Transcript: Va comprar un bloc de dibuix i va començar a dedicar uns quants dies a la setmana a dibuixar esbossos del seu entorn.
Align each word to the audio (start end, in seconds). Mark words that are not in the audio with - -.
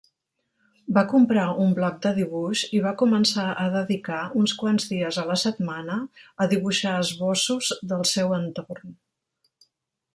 Va 0.97 1.01
comprar 1.09 1.43
un 1.65 1.75
bloc 1.79 1.99
de 2.05 2.13
dibuix 2.15 2.63
i 2.77 2.79
va 2.87 2.95
començar 3.03 3.45
a 3.65 3.67
dedicar 3.75 4.23
uns 4.43 4.55
quants 4.63 4.89
dies 4.95 5.21
a 5.23 5.27
la 5.31 5.37
setmana 5.45 5.99
a 6.45 6.49
dibuixar 6.55 6.95
esbossos 7.07 7.73
del 7.93 8.07
seu 8.17 8.39
entorn. 8.43 8.97